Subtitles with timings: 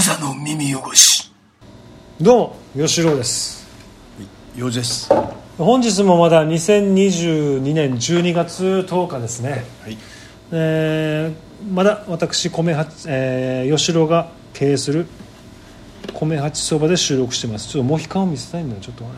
[0.00, 1.30] コザの耳汚し。
[2.18, 3.68] どうも吉郎です。
[4.56, 5.10] ようです。
[5.58, 9.98] 本日もまだ2022年12月10日ですね、はい。
[10.52, 15.06] えーまだ私米八、えー、吉郎が経営する
[16.14, 17.68] 米八そばで収録してます。
[17.68, 19.10] ちょっとモヒカンを見せたいんだよちょっとね、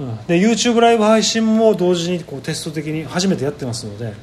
[0.00, 4.14] うん、で YouTube ライブ配信も同時にこうテスト的に初めてやってますので、はい。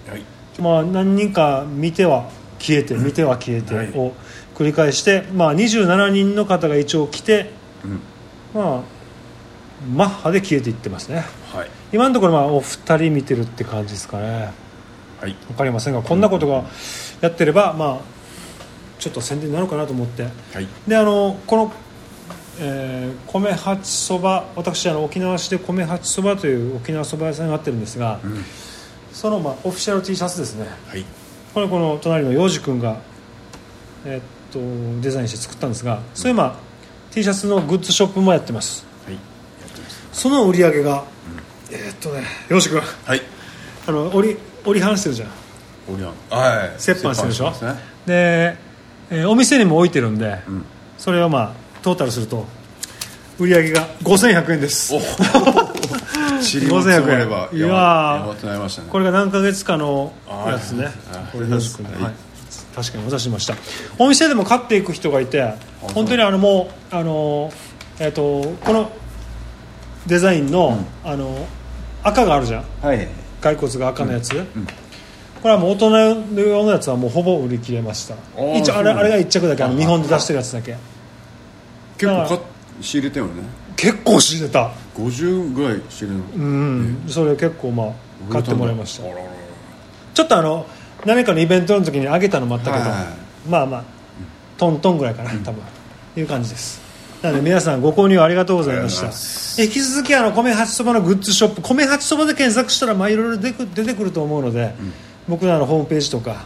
[0.60, 2.28] まあ、何人か見ては
[2.60, 3.92] 消えて見ては消えてはい。
[3.96, 4.14] を
[4.56, 7.52] 繰り返して、まあ、27人の方が一応来て、
[7.84, 8.62] うん。
[8.62, 8.82] まあ、
[9.94, 11.26] マッハで消えていってますね。
[11.54, 11.70] はい。
[11.92, 14.52] 今のところまあお二人見てるって感じですかね。
[15.20, 15.36] はい。
[15.48, 16.64] 分かりませんがこんなことが
[17.22, 18.00] やってれば、まあ、
[19.00, 20.24] ちょっと宣伝になるかなと思って。
[20.24, 20.30] は
[20.62, 20.68] い。
[20.88, 21.74] であのこの、
[22.60, 28.44] えー米八そば私あの沖縄市で米八そばという沖縄そば屋さんがあってるんですが、うん。
[29.12, 30.68] その、まあ、オフィシャル T シャツですね。
[30.88, 31.06] はい
[31.56, 32.98] これこの隣の洋二君が、
[34.06, 34.60] えっと
[35.02, 36.56] デザインして作ったんですが、そういう、まあ、
[37.12, 38.86] T シャツのグッズショップもやってます。
[39.06, 39.20] はいや
[39.66, 40.08] ってます。
[40.12, 41.06] その売り上げが、
[41.72, 42.82] えーっとね洋二君。
[42.82, 43.22] はい。
[43.88, 45.30] あの折り折り反してるじゃん。
[45.94, 46.92] オリアンはい。
[46.92, 47.54] 折半してるでしょ？
[48.06, 48.58] で、
[49.12, 50.66] えーお店にも置いてるんで、うん。
[50.98, 52.46] それをまあトータルすると
[53.40, 54.94] 売り上げが5100円です
[56.36, 57.70] お塵も積もればいやー。
[57.70, 58.90] 山山となりましたね。
[58.92, 60.90] これが何ヶ月かのやつね。
[61.32, 62.12] これ洋二君で、は
[62.76, 63.56] 確かにお出ししました。
[63.98, 67.52] お店でも買っていく人がいて本当にあのもうあの
[68.00, 68.92] えっ、とこの
[70.08, 71.48] デザインの,、あの
[72.04, 72.66] 赤があるじゃん。
[72.82, 73.08] はい。
[73.42, 74.46] 骸骨が赤のやつ、ん。
[75.42, 75.90] これはもう大人
[76.42, 78.16] 用のやつはもうほぼ売り切れました。
[78.36, 80.76] ー一応あれあれが1着だけあの日本で出してるやつだけ。
[81.98, 82.42] 結構か
[82.82, 83.44] 仕入れたよね
[83.76, 84.72] 結構仕入れた。
[84.96, 86.24] 50ぐらい仕入れる。
[86.40, 87.92] のうん、それ結構まあ
[88.32, 89.04] 買ってもらいました。
[90.14, 90.66] ちょっとあの
[91.06, 92.86] 何かのイベントの時にあげたのもあったけど、
[93.50, 93.84] まあまあ
[94.58, 95.62] トントンぐらいかな多分、
[96.16, 96.82] いう感じです。
[97.22, 99.64] なので皆さんご購入ありがとうございました。
[99.64, 104.74] 引き続きあの米八そばのグッズショップ米八そばで検索したらまあいろいろ出てく出てくると思うので、
[105.28, 106.46] 僕らのホームページとか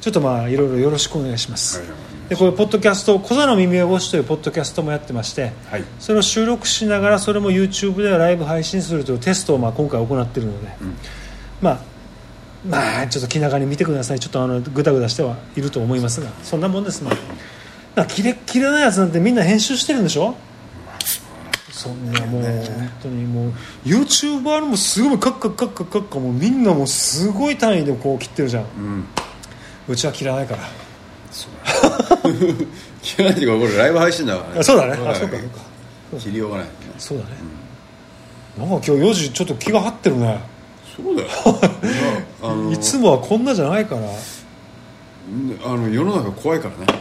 [0.00, 1.82] ちょっとまあいろいろよろしくお願いします、
[2.30, 5.84] でこういうポッドキャスト「小座の耳汚し」というポッドキャストもやってまして、はい。
[5.98, 10.68] それを収録しながらそれも YouTube ではライブ配信するというテストをまあ今回行っているので、
[11.60, 11.78] まあ
[12.66, 14.20] まあちょっと気長に見てください。
[14.20, 17.10] ちょっとあのグダグダしてはいると思いますがそんなもんですね。
[17.96, 20.36] なキレッキレなやつなんてみんな編集してるんでしょ？
[21.72, 23.52] そんなもう本当にもう
[23.84, 29.04] YouTuber もすごいカッカッカッカッカッカもうみんなもうすごい単位でこう切ってるじゃんうん
[29.88, 30.62] うちは切らないから
[33.02, 34.60] 聞かないというかこれライブ配信だからね。
[34.60, 35.36] あそうだねあそうか。
[35.36, 35.70] そうか
[36.18, 36.66] 切りようがない。
[36.66, 37.30] ねそうだね、
[38.58, 40.40] なんか今日4時ちょっと気が張ってるね。
[40.96, 41.28] そうだよ。
[42.42, 44.02] あのいつもはこんなじゃないから。
[45.64, 47.00] あの世の中怖いからね。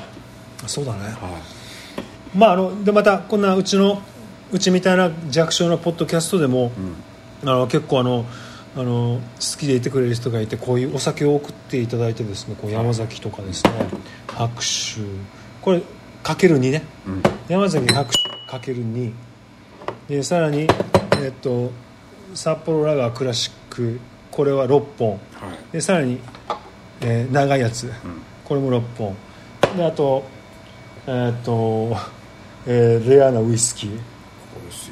[0.68, 1.00] そうだね。
[1.00, 1.40] は
[2.36, 4.02] まああのでまたこんなうちの
[4.52, 6.72] うちみたいな弱小なポッドキャストでも、
[7.44, 8.26] あの結構あの
[8.76, 13.72] あの好きでいてくれる人がいてこういうお酒を送っていただいてですねこう山崎とかですね
[14.28, 15.02] 拍手
[15.62, 15.82] これ
[16.22, 17.24] かける2ね、うん。
[17.48, 18.18] 山崎拍手
[18.50, 19.12] かける2
[20.08, 20.68] でさらに
[21.22, 21.72] えっと
[22.36, 24.00] 札幌ラガークラシック。
[24.32, 25.12] これは6本。
[25.12, 25.20] はい。
[25.74, 26.20] でさらに、
[27.02, 27.92] えー長いやつ、
[28.46, 29.16] これも6本。
[29.76, 30.24] であと
[31.08, 31.98] えーっと、
[32.68, 34.00] えーレアなウイスキー。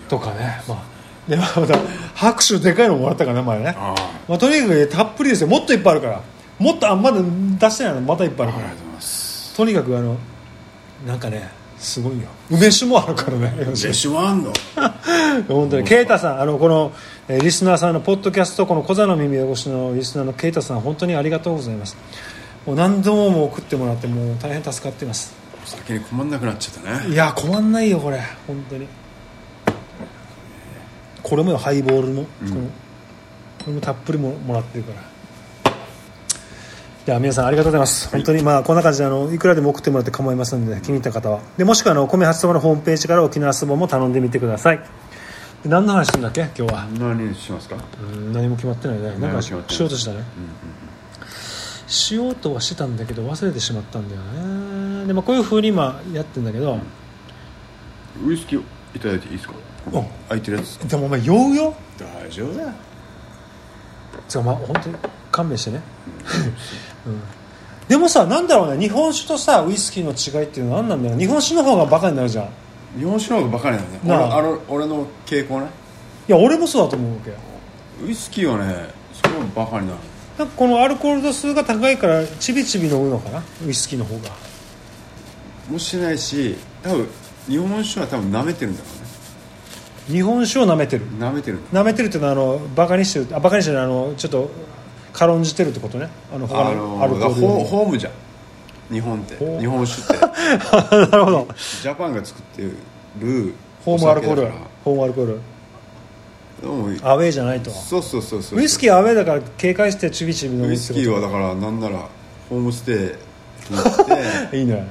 [0.09, 0.61] とかね。
[0.67, 0.96] まあ
[1.27, 1.77] でまた
[2.15, 3.75] 拍手でかいのもらったからね前ね。
[3.77, 3.95] あ
[4.27, 5.47] まあ、とにかくたっぷりですよ。
[5.47, 6.21] もっといっぱいあるから。
[6.59, 8.73] もっとあまだ出してないのまたいっぱいあるから。
[9.55, 10.17] とにかくあの
[11.05, 12.27] なんかねすごいよ。
[12.49, 13.53] 梅酒もあるからね。
[13.59, 14.53] レシワンの？
[15.47, 15.87] 本当に。
[15.87, 16.91] ケイタさんあのこの、
[17.27, 21.97] えーリスナーさんのポッドキャストこの小座の耳汚しのリスナーのケイタさん本当にありがとうございます。
[22.65, 25.33] もう何度も送ってもらってもう大変助かっています。
[25.63, 27.13] お酒に困んなくなっちゃったね。
[27.13, 28.21] いや困んないよこれ。
[28.47, 28.87] 本当に
[31.23, 35.01] これもよハイボールも、このこれもたっぷりももらってるから。
[37.05, 41.39] では皆さんありがとうございます、本当にまあこんな感じであのいくらでも送ってもらって構いませんので気に入った方は。
[41.55, 44.79] でもしくはあのお米発そばのホームページから沖縄そばも頼んでみてください
[45.63, 46.41] で何の話するんだっけ？
[46.41, 46.85] 今日は。
[46.99, 47.77] 何にしますか？
[48.01, 49.15] うん何も決まってないね。
[49.19, 50.23] なんかしようとしたね、
[51.87, 55.07] しようとはしてたんだけど忘れてしまったんだよね。
[55.07, 56.77] でもこういうふうに今やってんだけど、
[58.25, 58.63] ウイスキー
[58.93, 59.53] いただいていいですか？
[59.91, 61.73] お空いてるやつでもお前酔うよ？
[61.97, 62.69] 大丈夫だよ。
[64.27, 64.95] つかまあ本当に
[65.31, 65.81] 勘弁してね、
[67.05, 67.21] うん。
[67.87, 72.45] でもさなんだろうね日本酒とさウイスキーの違いっていうのは何なんだろう日本酒の方がバカになるじゃん。
[72.45, 72.49] い
[72.99, 73.99] 日本酒の方がバカなんだね。
[74.03, 74.37] なあ。
[74.37, 75.67] 俺あの俺の傾向ね。
[76.27, 77.29] や俺もそうだと思うわけ。
[77.29, 77.37] よ
[78.05, 79.99] ウイスキーはねすごいバカになる。
[80.37, 83.43] なんかこのアルコール度数が高いからちびちび飲むのかな？
[83.65, 84.29] ウイスキーの方が。
[85.69, 87.07] もしないし多分
[87.47, 88.87] 日本酒は多分舐めてるんだろ
[90.07, 91.05] 日本酒を舐めてる。
[91.19, 91.57] 舐めてる。
[91.57, 93.27] んだ舐めてるっていうのはあのバカにしてる。
[93.33, 94.49] あバカにしてるあのちょっと
[95.13, 96.09] 軽んじてるってことね。
[96.33, 98.13] あの他あのアルコールよりホームじゃん。
[98.93, 99.35] 日本って。
[99.35, 99.59] ほう。
[99.59, 100.25] 日本酒って。
[101.11, 101.47] なるほど。
[101.81, 102.61] ジャパンが作って
[103.19, 104.51] るホームアルコール。
[104.83, 105.41] ホームアルコール。
[107.03, 107.69] アウェーじゃないと。
[107.69, 112.07] そうそうそうそうウイスキーはアウェーだから警戒してちびちび飲むウイスキーはだからなんなら
[112.49, 114.87] ホームステイに行って いいね。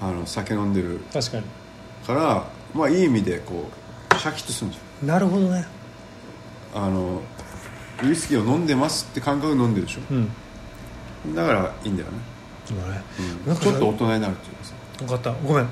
[0.00, 1.00] あの酒飲んでる。
[1.12, 1.44] 確かに。
[2.06, 5.66] からまあいい意味でこうシャキッとするんじなるほどね。
[6.74, 7.22] あの
[8.02, 10.00] ウイスキーを飲んでますって感覚で飲んでるでしょ。
[10.10, 11.34] うん。
[11.34, 12.18] だからいいんだよね、
[13.46, 14.74] なんかちょっと大人になるっていうかさ。
[14.98, 15.32] 分かった。
[15.46, 15.68] ごめん。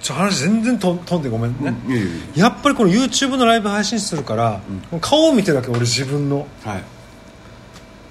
[0.00, 1.92] ちょ話全然と飛んでごめんね、うん。
[1.92, 2.48] いやいやいや。
[2.48, 4.60] っぱりこの YouTube のライブ配信するから、
[5.00, 6.46] 顔を見てるだけ俺自分の。
[6.64, 6.84] やはい。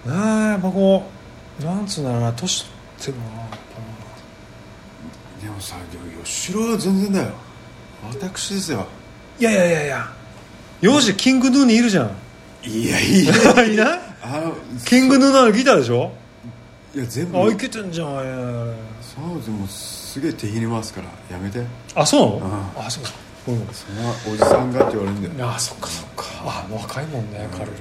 [0.06, 1.10] やっぱこ
[1.60, 2.72] うなんつうんだろうな年取
[3.02, 3.24] ってるな
[5.42, 7.34] でもさでも吉郎は全然だよ。
[8.10, 8.80] 私ですよ。
[8.80, 8.86] ぱ
[9.40, 10.08] いやいやいやいや。
[10.82, 12.12] 幼児キングヌーにいるじゃん。
[12.64, 14.54] いやいやいない あの
[14.86, 16.12] キングヌーのギターでしょ？
[16.96, 17.38] いや全部。
[17.40, 18.30] あいけてんじゃんあれ
[19.02, 21.08] そうでもすげえ手ひねますから。
[21.36, 21.62] やめて。
[21.96, 22.58] あそうなの？
[22.58, 23.12] うあそうか
[23.46, 23.68] ごめん。
[23.72, 25.50] そんなおじさんがって言われるんだよ。
[25.52, 26.26] あそっかそっか。
[26.46, 27.72] あ若いもんね、彼らね。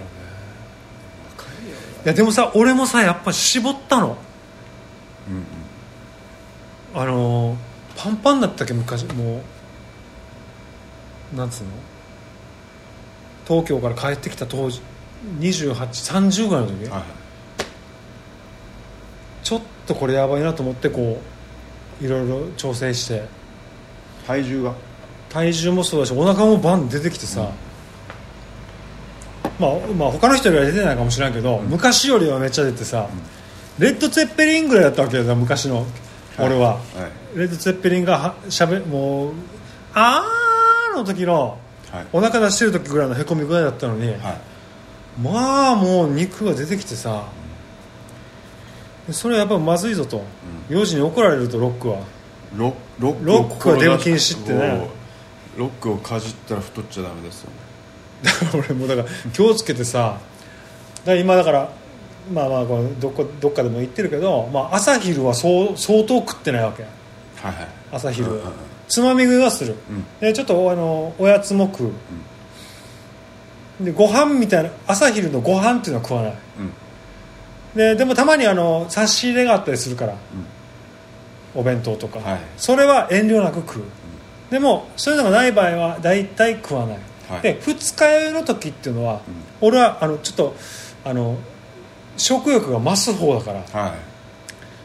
[2.05, 4.17] いやでもさ俺もさやっぱ絞ったの。
[6.94, 7.56] あのー
[7.97, 9.41] パンパンだったっけ昔もう
[11.34, 11.70] なんつうの？
[13.46, 14.81] 東京から帰ってきた当時
[15.40, 17.02] 2830ぐらいの時、はいはい。
[19.43, 21.20] ちょっとこれやばいなと思ってこ
[22.00, 23.26] ういろいろ調整して。
[24.26, 24.75] 体重が？
[25.31, 27.50] 体重もそうだしお腹もバン出てきてさ、
[29.61, 33.08] まあ、まあ他の人よりは出てないかもしれないけど、昔よりはめっちゃ出てさ、
[33.78, 35.87] レッド・ツェッペリンぐらいだったわけよ昔の
[36.38, 36.81] 俺は、は
[37.34, 37.38] い。
[37.38, 39.32] レッド・ツェッペリンがはしゃべもう
[39.94, 40.25] 「あー」
[40.96, 41.58] の時の
[41.90, 42.06] はい。
[42.12, 44.19] お腹出してる時ぐらいのへこみ具合だったのに、はい。
[45.22, 47.25] まあもう肉が出てきてさ
[49.06, 50.25] でそれはやっぱまずいぞと、
[50.69, 52.00] 幼児に怒られるとロックは。
[52.56, 54.88] ロロックは出る禁止ってね。
[55.56, 57.56] ロックをかじったら太っちゃダメですよね。
[58.22, 60.19] だから俺もだから気をつけてさ
[61.04, 61.70] だ今だから
[62.32, 62.64] まあまあ
[62.99, 66.82] どこどっかでも言ってるけど、まあ、朝昼はそう相当食ってないわけ。
[66.82, 67.69] はいはい。
[67.92, 70.05] 朝昼、うんうんうんつまみ食いはする、うん。
[70.21, 71.93] でちょっとあのおやつも食う、
[73.85, 76.33] でご飯みたいな朝昼のご飯っていうのは食わない。
[76.33, 76.73] うん。
[77.77, 80.15] ででもたまにあの差し入れがあったりするから、
[81.55, 82.41] お弁当とか、はい。
[82.56, 83.83] それは遠慮なく食う、
[84.50, 86.99] でもそういうのがない場合は大体食わない、
[87.29, 87.43] はい。
[87.43, 89.21] で二日酔いの時っていうのは、
[89.61, 90.56] 俺はあのちょっと
[91.05, 91.37] あの
[92.17, 93.81] 食欲が増す方だから。
[93.81, 93.93] はい。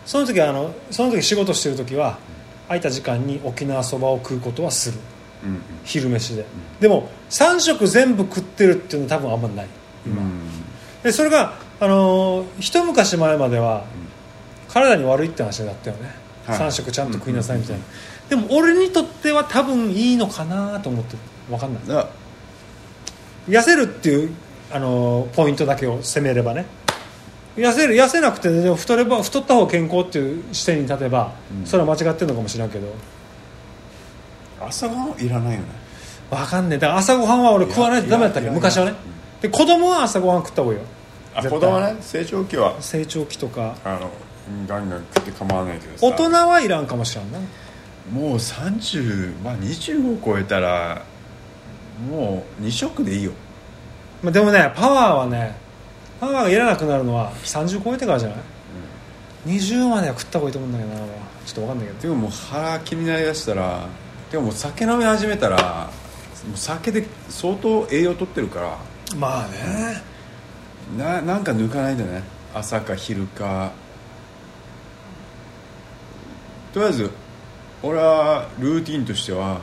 [0.03, 2.17] その時はあのその時仕事してる時は
[2.67, 4.97] 空いた時間に沖縄そばを食うことはする。
[5.43, 6.45] うん昼飯で、
[6.79, 9.67] でも3食全部食ってるっていうのは多分あんまない
[10.05, 10.39] 今、うん。
[11.03, 13.85] でそれが、あのー一昔前までは
[14.69, 16.13] 体に悪いって話だったよね、
[16.45, 16.59] はい。
[16.59, 17.83] 3食ちゃんと食いなさいみたいな、
[18.29, 21.19] でも俺にとっては多分いいのかなと思ってる。
[21.49, 22.07] 分かんない。
[23.49, 24.35] 痩せるっていう、
[24.71, 26.67] あのーポイントだけを攻めればね
[27.55, 31.33] 痩せる痩せなくて、ね、でも太れば太った方が健康っていう視点に立てば、
[31.65, 32.87] それは間違ってるのかもしれんけど。
[34.59, 35.65] 朝ごはんいらないよね。
[36.29, 36.79] 分かんねえ。
[36.79, 38.45] だから朝ごはんは俺食わないとダメだったっけ？
[38.45, 38.55] いやい。
[38.55, 38.93] や昔はね。
[39.41, 40.85] で子供は朝ごはん食った方がいいよ。
[41.35, 41.59] あ絶対。
[41.59, 42.81] 子供はね成長期は。
[42.81, 43.75] 成長期とか。
[43.83, 44.09] あの
[44.67, 46.05] ガンガン食って構わないけどさ。
[46.05, 47.39] 大人はいらんかもしれんな。
[48.11, 51.03] もう30まあ25超えたら
[52.09, 53.31] もう2食でいいよ。
[54.23, 55.55] まあ、でもねパワーはね
[56.21, 58.37] パワーがいらなくなるのは30超えてからじゃない、
[59.47, 60.97] 20までは食った方がいいと思うんだけどな
[61.47, 61.99] ちょっと分かんないけど。
[61.99, 63.87] でももう腹気になりだしたら
[64.31, 65.89] でももう酒飲み始めたら
[66.47, 68.77] もう酒で相当栄養取ってるから。
[69.17, 70.01] まあね。
[70.95, 72.21] ななんか抜かないでね。
[72.53, 73.71] 朝か昼か。
[76.73, 77.09] とりあえず
[77.81, 79.59] 俺はルーティンとしては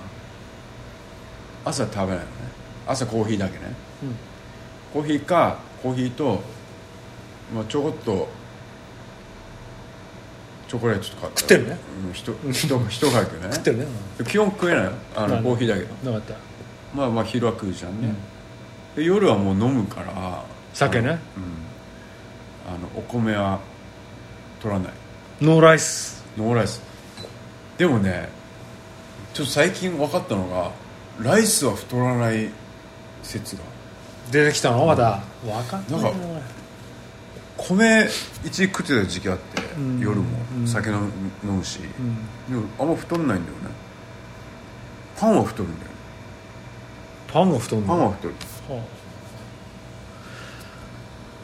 [1.65, 2.25] 朝食べないのね。
[2.87, 3.65] 朝コーヒーだけね、
[4.93, 6.43] コーヒーかコーヒーと、
[7.55, 8.29] まあ、ちょこっと
[10.69, 11.79] チョコレートとか食ってるね。
[12.07, 13.53] うんひとひとひとかけね。
[13.53, 13.87] 食ってるね。
[14.27, 14.85] 基本食えない。
[14.85, 15.95] よあのうんコーヒーだけど。
[16.05, 16.35] 分かった。
[16.95, 18.15] まあまあ昼は食うじゃんね、
[18.97, 20.45] で夜はもう飲むから。
[20.75, 21.09] 酒ね。
[21.09, 21.17] うん、あ
[22.79, 23.61] のお米は
[24.61, 24.93] 取らない。
[25.41, 26.25] ノーライス。
[26.37, 26.83] ノーライス。
[27.79, 28.29] でもね
[29.33, 30.73] ちょっと最近分かったのが
[31.21, 32.51] ライスは太らない
[33.23, 33.63] 説が
[34.31, 36.03] 出てきたのまだ分かんない。
[36.03, 36.19] なんか
[37.57, 38.09] 米
[38.45, 39.99] 一時食ってた時期あってん。
[40.01, 40.25] 夜も。
[40.61, 40.69] うん。
[40.69, 41.01] 酒飲
[41.45, 42.55] むし、うん。
[42.55, 43.63] でもあんま太んないんだよね。
[45.19, 45.97] パンは太るんだよね。
[47.33, 47.87] パンも太んの？
[47.87, 48.35] パンは太る。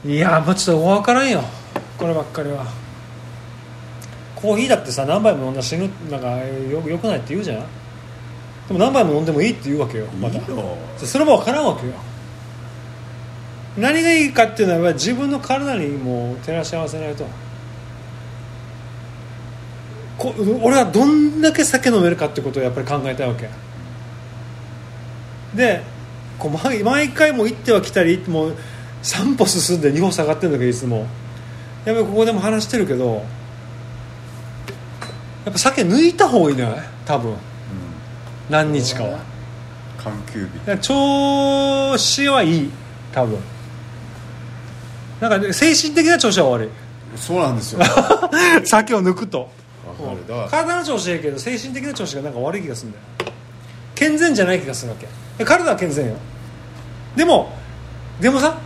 [0.07, 1.43] いやもうちょっと分からんよ。
[1.99, 2.67] こればっかりは。
[4.37, 7.59] コーヒーだってさ何杯も飲んだら死ぬなんかよよくないって言うじゃん。
[8.69, 10.77] でも何杯も飲んでもいいって言うわけよまたいいよ。
[10.99, 11.95] それも分からんわけよ
[13.77, 17.27] 何がいいかっていうのは自分の体にもう照らし合わせないと。
[20.17, 23.49] こ俺はどんだけ酒飲めるかってことをやっぱり考えたいわけ。
[25.57, 25.83] で
[26.39, 28.57] こう毎毎回も行っては来たりもう
[29.03, 31.07] 3歩進んで2歩下がってるんだけどいつも。
[31.85, 33.25] やっぱりここでも話してるけど
[35.45, 36.79] やっぱ酒抜いた方がいいんじゃない？
[37.05, 37.37] 多分。
[38.49, 39.19] 何日かは。
[39.99, 40.79] 緩急日。
[40.81, 42.71] 調子はいい。
[43.13, 43.39] 多分
[45.25, 46.69] なんかね精神的な調子は悪
[47.17, 47.81] そうなんですよ。
[47.81, 47.85] い
[48.67, 49.49] 酒を抜くと。
[50.51, 53.33] 体の調子いいけど精神的な調子がなんか悪い気がするんだよ。
[53.95, 55.07] 健全じゃない気がするわけ。
[55.39, 56.17] で体は健全よ。
[57.17, 57.55] でも
[58.21, 58.59] でもさ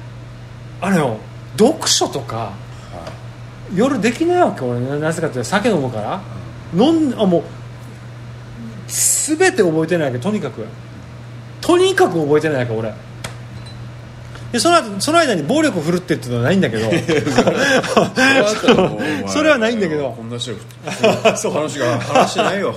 [0.81, 1.19] あれよ
[1.57, 2.53] 読書とかは
[3.73, 4.65] 夜できないわけ。
[4.65, 6.21] 俺ななぜかって酒飲むから。
[6.75, 7.43] 飲んあもう
[8.89, 10.65] 全て覚えてないわけとにかく。
[11.61, 12.93] とにかく覚えてないわけ俺
[14.53, 16.89] でその後その間に暴力を振るってっていうのはないんだけど。
[16.91, 16.93] い
[19.29, 20.11] それはないんだけど。
[20.11, 20.53] こんな 話
[21.79, 22.75] が話してないよ。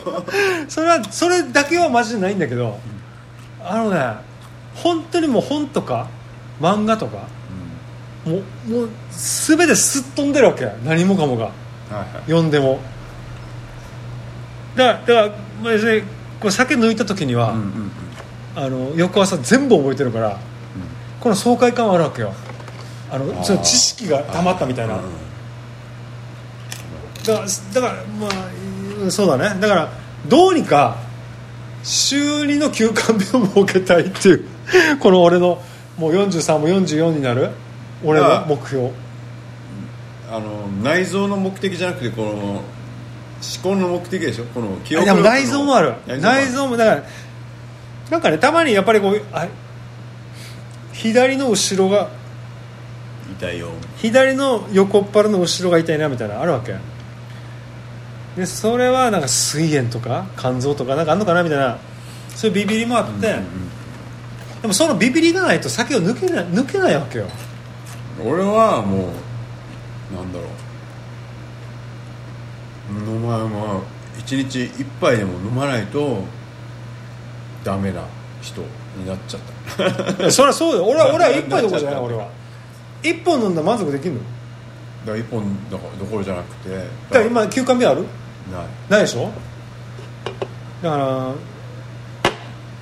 [0.67, 2.77] それはそれだけはマジでないんだけど。
[3.63, 4.01] あのね
[4.75, 6.07] 本当にもう本とか
[6.59, 7.17] 漫画とか
[8.25, 10.67] もうもう全てすっ飛んでるわけ。
[10.83, 11.45] 何もかもが。
[11.45, 12.07] はいはい。
[12.25, 12.79] 読んでも。
[14.75, 15.27] だからだから
[15.63, 16.01] まあ別に
[16.41, 17.91] こう酒抜いた時には、うんうん
[18.57, 18.63] うん。
[18.65, 20.37] あの翌朝全部覚えてるから
[21.21, 22.33] この爽快感はあるわけよ。
[23.11, 24.95] あのその知識がたまったみたいな。
[24.95, 25.01] うん。
[27.25, 28.49] だからだからまあ
[29.03, 29.61] うんそうだね。
[29.61, 29.89] だから
[30.27, 30.97] どうにか
[31.83, 34.45] 週2の休館日を設けたいっていう
[34.99, 35.61] この俺の
[35.97, 37.51] もう43も44になる
[38.03, 38.89] 俺の目標。
[40.31, 42.63] あの内臓の目的じゃなくてこの思
[43.61, 44.45] 考の目的でしょ？
[44.53, 45.93] この記憶の内臓もある。
[46.07, 47.03] 内臓もだから
[48.09, 49.45] なんかねたまにやっぱりこうあ
[50.93, 52.09] 左の後ろが
[53.37, 53.69] 痛いよ。
[53.97, 56.75] 左の横っ腹の後ろが痛いなみたいなのあるわけ。
[58.35, 61.79] でそれはなんか膵炎とか肝臓とかなんかあんのかなみたいな
[62.29, 63.45] そういうビビりもあって、うん
[64.61, 67.25] でもそのビビりがないと酒を抜けない抜けないわけよ。
[67.25, 69.09] うん俺はも
[70.11, 70.49] うなんだろう。
[72.93, 73.79] 飲ままあ
[74.19, 76.23] 一日一杯でも飲まないと
[77.63, 78.03] ダメな
[78.41, 78.61] 人
[78.97, 79.60] になっちゃった
[80.31, 80.85] それはそうだよ。
[80.85, 82.27] 俺は俺は一杯どころじゃない俺は。
[83.03, 84.19] 一本飲んだら満足できるの？
[84.19, 84.25] だ
[85.07, 89.31] から一本どころじゃなくてだから今休館日あるないないでしょ
[90.83, 91.33] だから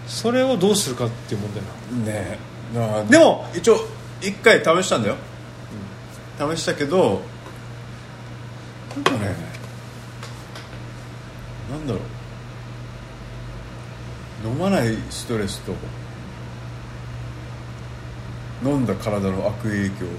[0.06, 2.38] それをどうするかっていう問題なのね
[2.74, 3.78] えだからでも一応
[4.22, 5.16] 一回試したんだよ、
[6.38, 7.22] 試したけど
[8.96, 9.36] なんかね
[11.72, 12.00] なんだろ
[14.44, 15.72] う飲まないストレスと
[18.64, 20.10] 飲んだ体の悪影響を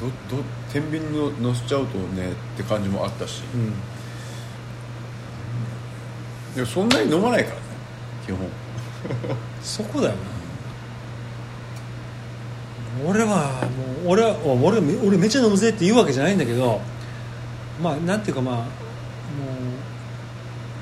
[0.00, 0.42] どど
[0.72, 3.42] 天秤にの乗せちゃうとねって感じもあったし。
[3.54, 3.72] うん。
[6.54, 7.62] でもそんなに飲まないからね
[8.26, 8.38] 基本。
[9.62, 10.18] そこだよな。
[13.06, 16.80] 俺はもう俺は俺俺めっちゃ飲むぜって言うわけじゃないんだけど
[17.80, 18.66] まあなんていうかまあもう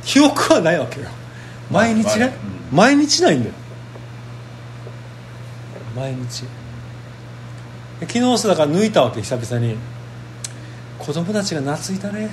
[0.05, 1.09] 記憶はないわけよ。
[1.71, 2.33] 毎日ね、
[2.73, 3.55] 毎日ないんだよ
[5.99, 6.45] 毎日。
[8.01, 9.77] 昨日さだから抜いたわけ久々に。
[10.99, 12.31] 子供たちが懐いたね。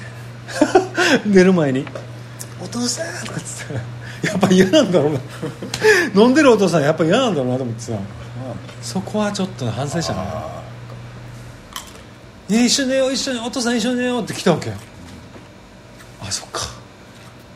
[1.25, 1.86] 寝る前に
[2.62, 4.27] 「お父さん」とかっつって。
[4.27, 5.19] やっぱ嫌なんだろうな。
[6.22, 7.93] 飲んでるお父さんやっぱ嫌なんだろうなと思ってさ。
[8.81, 10.19] そこはちょっと反省したね
[12.50, 13.39] 「ね一緒に寝よう一緒に。
[13.39, 14.72] お父さん一緒に寝よう」って来たわけ。
[16.22, 16.62] あそっか。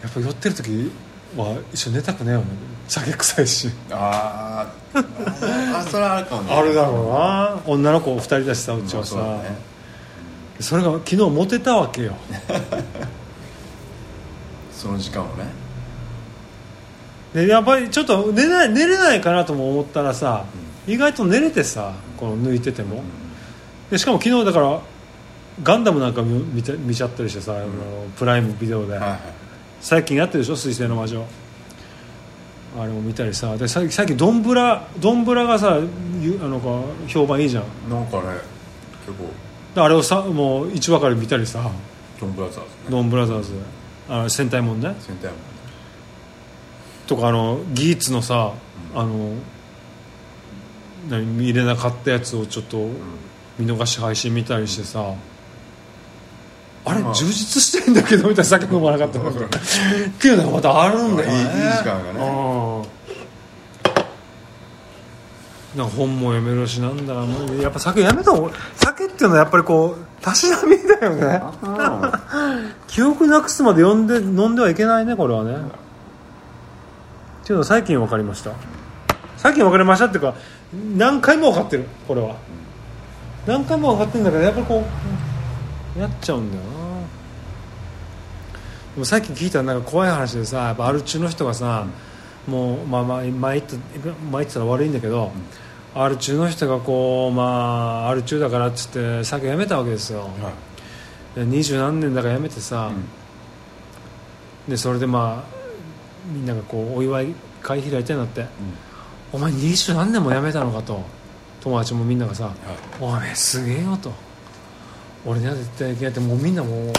[0.02, 0.92] やっぱ酔ってる時
[1.36, 2.46] は一緒に寝たくねえよね
[2.90, 3.68] 酒臭いし。
[3.68, 5.00] ーあー。
[5.00, 6.54] あーそれはあるかもね。
[6.54, 7.62] あるだろうな。
[7.66, 9.58] 女の子2人だしさうちはさ、まあそね。
[10.60, 12.16] それが昨日モテたわけよ。
[14.74, 15.46] その時間をね。
[17.34, 20.46] でやっぱりちょっと寝ない寝れないかなとも思ったらさ、
[20.88, 23.04] 意外と寝れてさこの抜いてても、
[23.92, 24.80] でしかも昨日だから
[25.62, 27.68] ガンダムなんか見見て見ちゃったりしてさ、あの
[28.18, 29.20] プライムビデオで、はいはい。
[29.80, 31.24] 最近やってるでしょ「水星の魔女」
[32.78, 35.80] あれも見たりさでさ最近ドンブラドンブラがさ
[36.20, 37.64] ゆあのか評判いいじゃん。
[37.90, 38.38] なんかね
[39.06, 39.26] 結構。
[39.76, 41.72] であれをさもう1話から見たりさ。
[42.20, 42.74] ドンブラザーズね。
[42.90, 43.54] ノンブラザーズ。
[44.10, 44.96] あの戦隊もんね。
[45.00, 45.38] 戦隊も
[47.10, 48.54] とかあのギーツのさ
[48.94, 49.34] あの
[51.10, 52.78] 何見れなかったやつをちょっと
[53.58, 55.16] 見逃し配信見たりしてさ
[56.86, 57.14] あれまあ。
[57.14, 62.84] 充実してんだけどみたいな酒飲まなかったのっていうのがまたあるんだよねいい時間がね。
[62.84, 63.00] うん
[65.76, 68.32] なんか本も読めるしなんだもうやっぱ酒やめた
[68.76, 71.42] 酒っていうのはやっぱりこうたしなみだよね。
[72.88, 75.52] 記憶なくすまで読んで飲んではいけないねこれはね。
[75.52, 75.62] ってい
[77.50, 78.54] うのは最近分かりました。
[79.38, 80.34] 最近分かりましたっていうか
[80.98, 82.36] 何回も分かってるこれは。
[83.46, 84.84] 何回も分かってるんだけどやっぱりこう
[85.98, 86.70] やっちゃうんだよな。
[88.96, 91.86] でも最近聞いたなんか怖い話でさやっぱアル中の人がさ、
[92.48, 95.32] もうまあまあ前言った前言ってたら悪いんだけど、
[95.96, 97.44] アル中の人がこうま
[98.06, 100.28] あアル中だからっつって酒やめたわけですよ、は
[101.36, 101.40] い。
[101.40, 102.92] で二十何年だからやめてさ、
[104.68, 105.56] でそれでまあ
[106.32, 108.46] みんながこうお祝い会開いてんだって、
[109.32, 111.04] お前二十何年もやめたのかと
[111.62, 112.52] 友達もみんながさ
[113.00, 114.12] 「お前すげえよ」と
[115.26, 116.94] 「俺には絶対いけない」ってもうみんなもう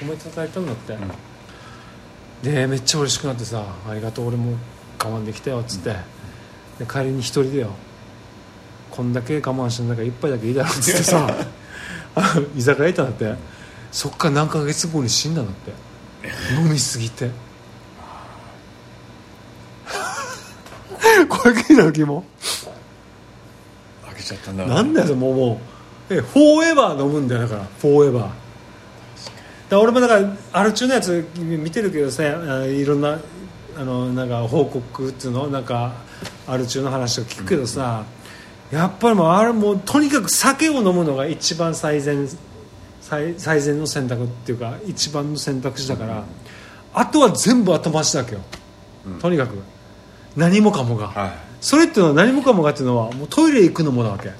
[0.00, 0.96] 褒めてたたいたんだって、
[2.42, 4.56] でめっちゃ嬉しくなってさ「ありがとう俺も
[4.98, 5.96] 我慢できたよ」っつって、
[6.78, 7.70] で帰りに一人でよ
[8.90, 11.34] こんだけ我慢してんだから一杯だけいいだろっつってさ
[12.56, 13.52] 居酒屋行ったんだって。
[13.92, 15.72] そっから何ヶ月後に死んだんだって。
[16.58, 17.30] 飲みすぎて。
[21.28, 22.24] これ気になる気も。
[24.06, 25.58] 開けちゃったんだなんだよもうもう
[26.10, 27.64] えフォーエバー飲むんだよだから。
[27.64, 28.30] フォーエバー
[29.70, 33.18] だ俺もだからアル中のやつ見てるけどさあいろんな
[33.76, 35.92] あのなんか報告っていうのなんか
[36.46, 38.04] アル中の話を聞くけどさ、
[38.70, 42.28] やっぱりもうあれもうとにかく酒を飲むのが一番最善
[43.00, 46.24] 最最善の選択っていうか一番の選択肢だから、
[46.92, 48.40] あとは全部後回しだけよ、
[49.20, 49.56] とにかく。
[50.36, 54.28] 何もかもが、はそれっていうのは何もかもがっていうのはもうトイレ行くのもなわけ。
[54.28, 54.30] い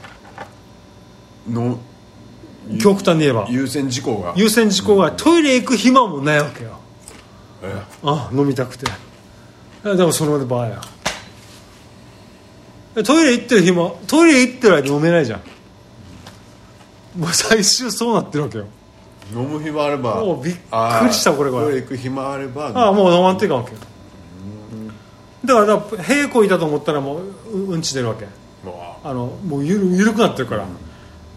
[1.51, 1.79] の
[2.81, 3.47] 極端に言えば。
[3.49, 4.35] 優先事項が。
[4.37, 6.79] 優先事項がトイレ行く暇もないわけよ。
[7.63, 7.75] え
[8.05, 8.91] あ飲みたくて。
[9.85, 10.81] あでもその場合や。
[13.05, 15.41] トイレ行ってる暇トイレ行ってる間飲めないじゃん。
[17.19, 18.67] もう最終そうなってるわけよ。
[19.35, 20.59] 飲む暇あればもうびっく
[21.07, 23.79] りしたこれこれトイレ行く暇あればああもう飲まんといかんわけよ。
[25.45, 28.27] だからだから平行いたと思ったらもうううんち出るわけ。
[29.05, 30.65] あのもうゆる緩くなってるから、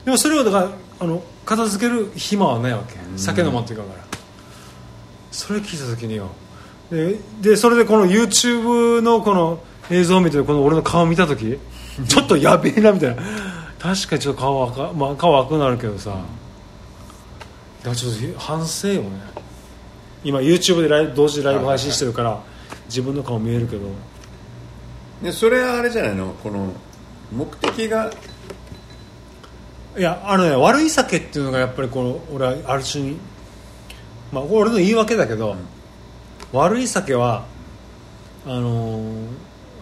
[0.05, 4.05] でもそれをだからあの片付ける暇はないわけ、酒飲まんといかんから。
[5.31, 6.29] それ聞いた時によ。
[6.89, 11.59] ででそれでこの YouTube のこの映像を見てこの俺の顔見た時
[12.07, 13.21] ちょっとやべえなみたいな。
[13.79, 16.11] 確かにちょっと顔赤,、まあ、顔赤くなるけどさ。
[16.11, 16.21] だか
[17.89, 19.09] らちょっと反省よね。
[20.23, 22.39] 今 YouTube でライブ同時でライブ配信してるから
[22.87, 23.81] 自分の顔見えるけど。
[25.21, 26.33] でそれはあれじゃないの？
[26.43, 26.73] この
[27.31, 28.11] 目的が
[29.97, 33.17] いやあのね悪い酒っていうのがやっぱりこの俺はある種に
[34.31, 35.55] まあ俺の言い訳だけど、
[36.51, 37.45] 悪い酒は
[38.45, 39.27] あのー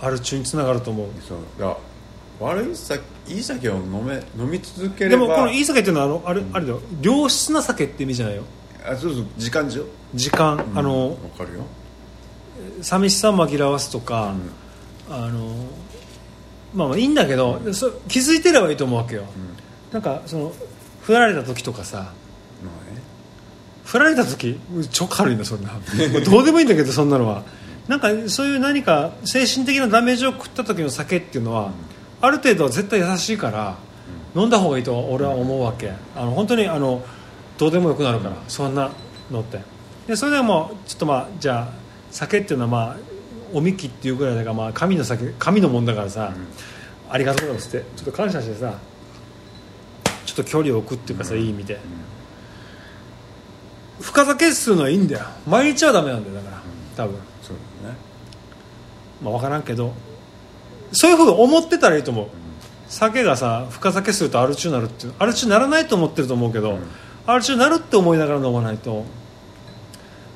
[0.01, 1.07] ある種につながると思う。
[1.25, 1.37] そう。
[1.57, 1.77] だ
[2.39, 6.81] 悪い酒いい酒を飲め飲み続けれでばもこのいい酒っていうのはあのあれ,、あれだよ。
[7.01, 8.43] 良質な酒って意味じゃないよ。
[8.85, 11.63] あそうそう時間上時間、あわのかるよ。
[12.81, 14.33] 寂しさを紛らわすとか、
[15.09, 15.55] あの
[16.73, 19.25] まあまあいいんだけど、そ気づいてればいいと思うわけよ、
[19.93, 20.51] なんかその
[21.03, 23.01] 振られた時とかさまあね
[23.85, 24.59] 振られた時？
[24.91, 25.71] 超軽いんだそんな。
[26.25, 27.43] どうでもいいんだけどそんなのは。
[27.87, 31.71] なんかそういう何か精神的なダメージを食った時の酒っていうのは、
[32.21, 33.77] ある程度は絶対優しいから、
[34.35, 35.91] 飲んだ方がいいと俺は思うわけ。
[36.15, 37.05] あの本当にあの
[37.57, 38.89] どうでもよくなるから、そんな
[39.29, 39.59] のって。
[40.07, 41.73] でそれでもちょっとまあじゃあ
[42.09, 42.97] 酒っていうのはまあ
[43.51, 46.33] おみきっていうぐらいだからまあ神の酒神のもんだからさ、
[47.09, 48.79] ありがとうございますってちょっと感謝してさ
[50.25, 51.79] ちょっと距離を置くっていうかさ、いい意味で、
[54.01, 55.25] 深酒するのはいいんだよ。
[55.47, 56.61] 毎日はダメなんだよだから。
[56.97, 57.15] 多分。
[57.41, 57.95] そうだね。
[59.21, 59.93] まあ分からんけど。
[60.91, 62.27] そういうふうに思ってたらいいと思う。
[62.87, 66.77] 酒がさ深酒するとアル中になるっていうアル中にならないと思ってると思うけど、
[67.25, 69.05] アル中になるって思いながら飲まないと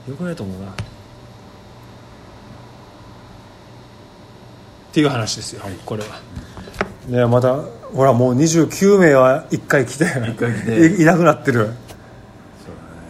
[0.09, 0.71] よくないと思うな。
[0.71, 0.73] っ
[4.91, 6.19] ていう話ですよ、これは
[7.07, 7.61] ねまた
[7.93, 10.05] ほらもう29名は1回来て
[10.97, 11.69] いいなくなってる。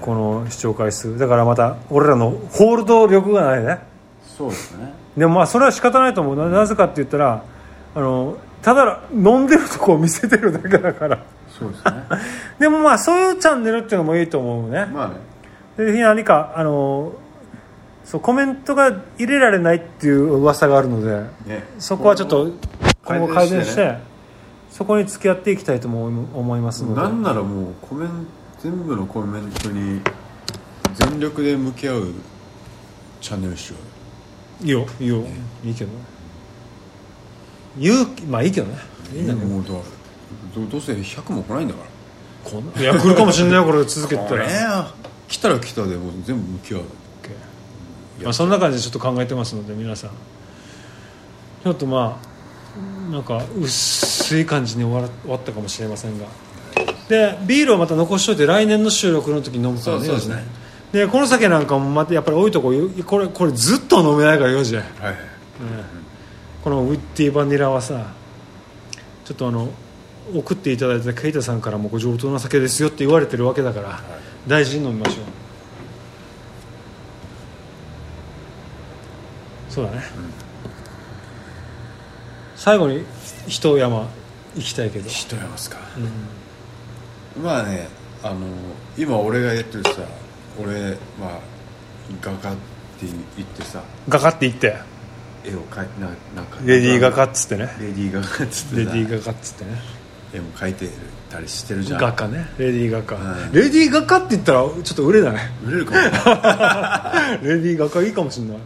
[0.01, 1.17] この視聴回数。
[1.17, 3.79] だからまた俺らのホールド力がないね。
[4.37, 4.93] そうですね。
[5.17, 6.35] でもまあそれは仕方ないと思う。
[6.37, 7.43] ななぜかって言ったら
[7.93, 11.23] あのただ飲んでるとこを見せてるだけだから。
[11.59, 11.91] そうですね。
[12.59, 14.85] でもまあそういうチャンネルっていうのもいいと思うね。
[14.85, 15.05] ま
[15.77, 15.91] あね。
[15.91, 17.11] で何かあの
[18.05, 21.65] そうコメントが入れられないっていう噂があるのでね。
[21.79, 22.51] そこはちょっと
[23.07, 24.01] 今後改善してね。
[24.69, 27.01] そこに付き合っていきたいとも思いますので。
[27.01, 28.27] なんならもうコメン
[28.59, 30.01] 全部のコメントに
[30.93, 32.13] 全力で向き合う
[33.21, 33.77] チャンネルしよ
[34.61, 35.23] ういいよいいよ。
[35.63, 35.91] いいけど。
[37.77, 38.77] 言うまあいいけどね。
[39.13, 39.83] いいんだけど。
[40.55, 41.83] どどうせ100も来ないんだか
[42.43, 42.51] ら。
[42.51, 44.91] こんないや来るかもしれないよこれ続けてたら。
[45.27, 46.81] 来たら来たでもう全部向き合う。
[48.23, 50.09] まあ、そんな感じでちょっと考えてますので皆さん。
[51.63, 52.26] ちょっとまあ
[53.11, 56.25] なんか薄い感じに終わら終わったかもしれませんが。
[57.09, 60.05] でビールをまた残しといて来年の収録の時に飲むからね。
[60.05, 60.43] そうですね。
[60.91, 62.71] でこの酒なんかもまたやっぱり多いとこ
[63.05, 65.11] これこれずっと飲めないからよじゃはい。
[65.11, 65.15] はい
[66.63, 68.07] このウッディバニラはさ
[69.23, 69.69] ちょっとあの
[70.35, 74.01] 送っていただいたケイタさんからもご上等な酒ですよって言われてるわけだから、
[74.45, 75.23] 大事に飲みましょう。
[79.69, 80.01] そうだね、
[82.57, 83.05] 最後に
[83.47, 84.09] 一山
[84.55, 85.77] 行きたいけど、人やますか、
[87.41, 87.87] まあね
[88.23, 88.47] あの
[88.97, 90.01] 今俺がやってるさ
[90.59, 91.39] 俺まあ
[92.21, 93.83] 画家って言ってさ。
[94.09, 94.75] 画家って言って。
[95.45, 96.57] 絵を描いななんか。
[96.65, 97.69] レディー画家っつってね。
[97.79, 98.75] レディー画家っつってさ。
[98.75, 99.71] レディー画家っつってね。
[100.33, 100.89] 絵も描いて
[101.29, 101.99] たりしてるじゃん。
[101.99, 102.49] 画家ね。
[102.57, 105.51] レディー画家、はいレディー画家って言ったらちょっと売れない。
[105.65, 105.97] 売れるかも。
[106.01, 108.57] ね レディー画家いいかもしれない。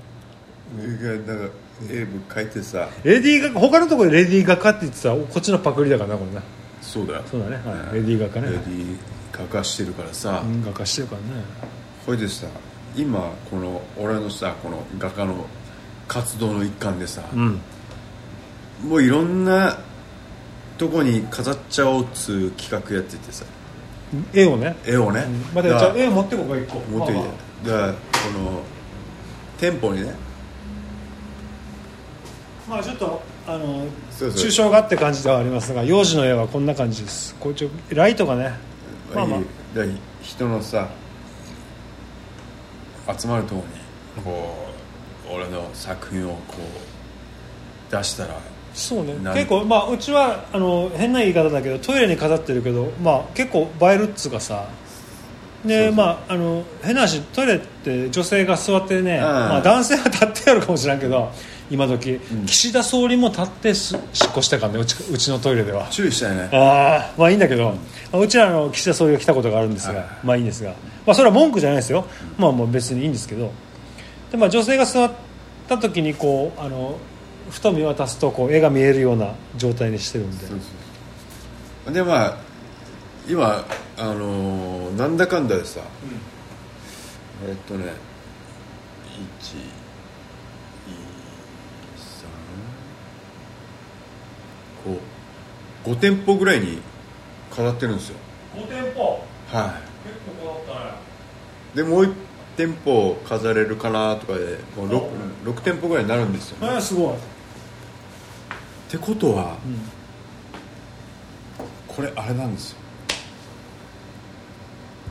[1.27, 1.53] なんか
[1.89, 6.41] 絵も描いてさレディー画他のところでレディー画家って言ってたらこっちのパクリだからなこれな。
[6.81, 7.23] そうだよ。
[7.29, 7.55] そうだね。
[7.57, 7.95] はい。
[7.95, 8.51] レディー画家ね。
[8.51, 8.97] レディー
[9.31, 11.43] 画家してるからさ、うん画家してるからね。
[12.05, 12.47] これでさ
[12.95, 15.45] 今この俺のさこの画家の
[16.07, 17.59] 活動の一環でさ、うん。
[18.87, 19.77] もういろんな
[20.77, 23.45] とこに飾っちゃおうっつう企画やっててさ。
[24.33, 24.75] 絵をね。
[24.85, 26.79] 絵をね、まだじゃあ絵持ってこうか一個。
[26.79, 27.67] 持ってきて、まあ。
[27.67, 27.97] だからこ
[28.39, 28.61] の
[29.57, 30.13] 店舗にね
[32.71, 37.35] まあ、まあちょっとあの抽象画って感じではありますが幼児の絵はこんな感じです。
[37.35, 38.53] こうちょライトがね。
[39.13, 39.39] まあまあ。
[40.21, 40.89] 人のさ
[43.17, 43.63] 集まるとこ
[44.17, 44.67] にこ
[45.29, 48.39] う俺の作品をこう出したら
[48.73, 49.15] そうね。
[49.33, 54.67] 結構まあうちはあの変な言い方だけどトイレに飾ってるけどまあ結構映えるっつうかさ。
[55.65, 59.21] でまああの変な話トイレって女性が座ってね、ん。
[59.21, 61.31] まあ、男性は立ってやるかもしれんけど
[61.71, 62.45] 今時、ん。
[62.45, 65.87] 岸田総理も立ってししっこしたからねうちうちのトイレでは。
[65.89, 66.49] 注意したよね。
[66.55, 67.73] ああまあいいんだけど、
[68.13, 70.07] うちらの岸田総理が来たことがあるんですが、はい。
[70.23, 70.71] まあいいんですが、
[71.05, 72.05] まあ、それは文句じゃないですよ、
[72.37, 73.51] まあもう別にいいんですけど。
[74.31, 75.11] で、まあ、女性が座っ
[75.67, 76.97] た時にこうあの
[77.49, 80.47] ふと見渡すとこう絵が見えるような状態にしてるんで。
[80.47, 80.57] そう
[81.85, 81.93] そう。
[81.93, 82.37] でまあ
[83.27, 83.65] 今
[83.97, 85.79] あのーなんだかんだでさ、
[87.47, 89.59] えっとね1 2
[94.85, 94.99] 3こう
[95.85, 96.81] 5店舗ぐらいに
[97.51, 98.17] 飾ってるんですよ。
[98.55, 99.23] 5店舗？
[99.51, 100.91] は結構こだったね。
[101.73, 102.13] いでもう1
[102.57, 104.87] 店舗飾れるかなとかでもう
[105.45, 107.17] 6, 6店舗ぐらいになるんですよ、えー、すごい、っ
[108.89, 109.57] てことは、
[111.87, 112.77] これあれなんですよ。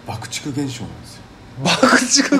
[0.06, 1.22] 爆竹現象なんですよ。
[1.64, 1.80] 爆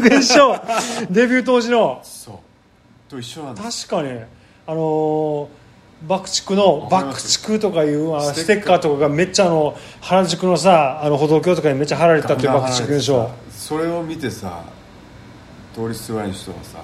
[0.00, 0.56] 竹現象？
[1.10, 2.00] デビュー当時の。
[2.02, 3.10] そう。
[3.10, 4.20] と一緒なんです確かに。
[4.66, 5.59] あのー
[6.06, 8.78] 爆竹の爆竹とかいうあのステッカー。
[8.80, 14.64] とかがめっちゃあの原宿のさあの歩道橋とかにめっちゃ貼られてたっていう爆竹現象それを見てさ
[15.74, 16.78] 通りすがりの人がさ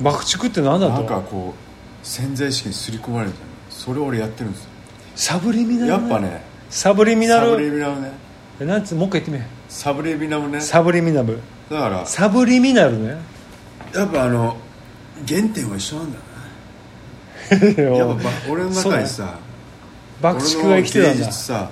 [0.00, 3.54] 爆竹って何だなんかとこう潜在意識に刷り込まれるじゃん。
[3.70, 4.70] それを俺やってるんですよ。
[5.14, 8.12] サブリミナルやっぱねサブリミナサブリルミナルね。
[8.60, 9.50] えなんつもう一回言ってみ。
[9.68, 10.60] サブリミナルね。
[10.60, 11.38] サブリミナル。
[11.70, 13.16] だからサブリミナルね。
[13.94, 14.56] やっぱあの
[15.26, 16.33] 原点は一緒なんだよな
[17.50, 17.56] や
[18.06, 19.38] っぱば俺の中にさ
[20.20, 21.12] 爆竹が生きてたんだ。
[21.12, 21.70] 俺の芸術さ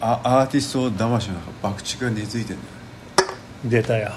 [0.00, 2.68] あアーティスト魂の中爆竹が根付いてんだよ。
[3.64, 4.12] 出たよ。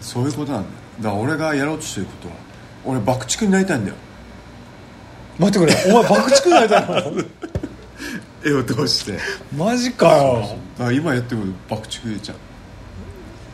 [0.00, 0.74] そういうことなんだよ。
[1.00, 2.34] だから俺がやろうとしてることは
[2.84, 3.96] 俺爆竹になりたいんだよ。
[5.38, 5.74] 待ってくれ。
[5.92, 7.24] お前爆竹になりたいの？
[8.44, 9.12] 絵を通して？
[9.12, 9.18] だ
[9.56, 10.58] マジかよ。
[10.76, 12.36] から今やってること爆竹じゃん。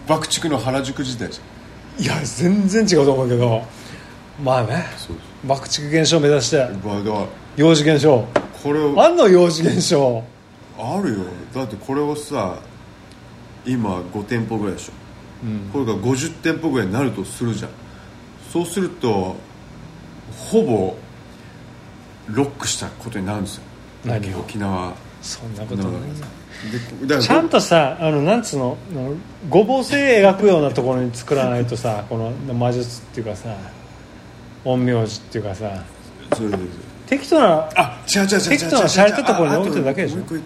[0.08, 2.04] 爆竹の原宿時代じゃん。
[2.04, 3.64] いや全然違うと思うけど
[4.42, 4.85] まあね。
[4.96, 6.59] そう爆竹現象目指して。
[6.85, 8.25] まあだから幼児現象。
[8.62, 8.94] これを。
[9.03, 10.22] あんの幼児現象。
[10.79, 11.18] あるよ。
[11.55, 12.59] だってこれをさ
[13.64, 14.92] 今5店舗ぐらいでしょ、
[15.72, 17.70] これが50店舗ぐらいになるとするじゃん。
[18.53, 19.37] そうすると
[20.51, 20.96] ほぼ
[22.29, 23.62] ロックしたことになるんですよ。
[24.05, 24.40] 何を？
[24.40, 24.92] 沖縄。
[25.22, 26.03] そんなことない
[27.01, 28.77] でだちゃんとさあのなんつうの？
[28.92, 29.14] あの
[29.49, 33.57] ごぼう星描くようなところに作らないとさこの魔術っていうかさ
[34.66, 35.85] 陰陽師っていうかさ
[36.35, 36.59] それで
[37.07, 38.48] 適当なあ違う違う違う違う。
[38.50, 40.18] 適当な洒落たところに置いてるだけでしょ？
[40.18, 40.44] ああともう一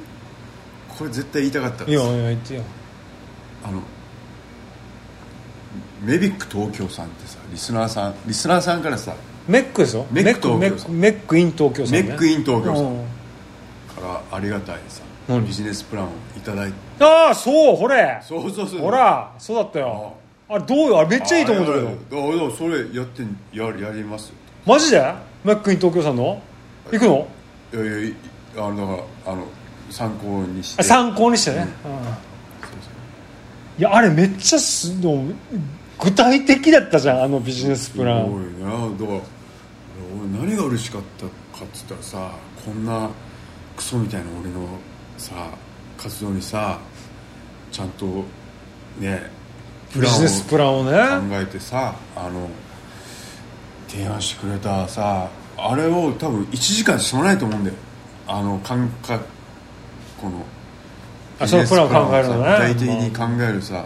[0.88, 2.62] 個これ絶対言いたかったんいやいや言ってよ
[3.64, 3.80] あの
[6.02, 9.14] メビック東京さんってさリスナーさんリスナーさんからさ
[9.48, 12.84] メックですよメック東京メックメックイン東京さん、ね、メックイン東京さん。
[12.84, 12.96] うん。
[12.98, 15.46] からありがたいさ何？
[15.46, 17.04] ビジネスプランをいただいて。
[17.04, 18.20] ああそうほれ。
[18.22, 20.14] そうそうそうほらそうだったよ
[20.52, 20.98] あれどうよ？
[20.98, 21.80] あれめっちゃいいと思うんだけ
[22.16, 22.32] ど。
[22.32, 24.34] どどそれやってんややりますよ。
[24.66, 25.00] マジで？
[25.44, 26.42] メックイン東京さんの？
[26.90, 27.28] 行くの？
[27.72, 28.14] いやいやい
[28.56, 29.46] あのだからあの
[29.90, 30.82] 参考にして。
[30.82, 31.92] あ参考にしてね、うん。
[33.78, 35.22] いやあれめっちゃすの
[36.00, 38.70] 具体的だったじゃんあのビジネスプラすごンいな。
[38.70, 39.20] だから
[40.34, 41.26] 俺何が嬉しかった
[41.58, 42.32] かっつったらさ
[42.66, 43.08] こんな
[43.76, 44.66] クソみたいな俺の
[45.16, 45.32] さ
[45.96, 46.80] 活動にさ
[47.70, 48.24] ちゃんと
[48.98, 49.38] ね
[49.94, 50.92] ビジネスプランをね。
[50.92, 52.48] 考えてさあの
[53.88, 57.76] 提案してくれたさあれを多分1時間しもないと思うんだよ。
[58.28, 59.24] あの感覚
[60.20, 60.44] この
[61.40, 62.40] あそのプランを考えるのね。
[62.40, 63.84] 具体的に考えるさ。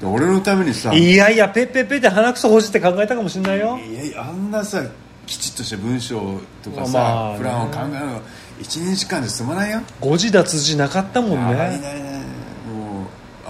[0.00, 3.78] で俺のためにさいやいやペッペッペって鼻くそほじって考えたかもしれないよ。
[3.78, 4.82] いやいやあんなさ
[5.26, 7.38] きちっとした文章とかさ、まあね。
[7.38, 8.20] プランを考えるの
[8.60, 9.80] 12時間で済まないよ。
[10.00, 12.09] 誤字脱字なかったもんやばいねねもう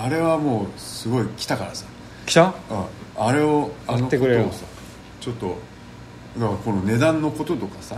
[0.03, 1.87] あれはもうすごい来たからさ。
[2.27, 2.45] 来た？
[2.45, 2.53] うん
[3.17, 4.45] あれをあのやってくれよ。
[4.45, 4.65] ことをさ
[5.21, 5.59] ちょっと
[6.39, 7.97] だからこの値段のこととかさ